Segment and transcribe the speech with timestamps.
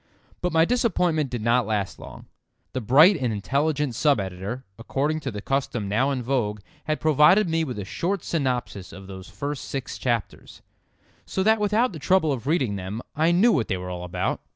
[0.41, 2.25] But my disappointment did not last long.
[2.73, 7.47] The bright and intelligent sub editor, according to the custom now in vogue, had provided
[7.47, 10.63] me with a short synopsis of those first six chapters,
[11.23, 14.41] so that without the trouble of reading them I knew what they were all about.